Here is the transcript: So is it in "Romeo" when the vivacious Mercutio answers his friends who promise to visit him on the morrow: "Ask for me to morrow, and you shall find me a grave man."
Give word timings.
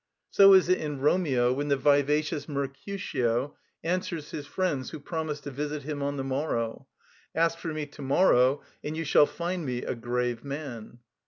So 0.31 0.55
is 0.55 0.67
it 0.67 0.79
in 0.79 0.99
"Romeo" 0.99 1.53
when 1.53 1.67
the 1.67 1.77
vivacious 1.77 2.49
Mercutio 2.49 3.55
answers 3.83 4.31
his 4.31 4.47
friends 4.47 4.89
who 4.89 4.99
promise 4.99 5.39
to 5.41 5.51
visit 5.51 5.83
him 5.83 6.01
on 6.01 6.17
the 6.17 6.23
morrow: 6.23 6.87
"Ask 7.35 7.59
for 7.59 7.71
me 7.71 7.85
to 7.85 8.01
morrow, 8.01 8.63
and 8.83 8.97
you 8.97 9.03
shall 9.03 9.27
find 9.27 9.63
me 9.63 9.83
a 9.83 9.93
grave 9.93 10.43
man." 10.43 11.01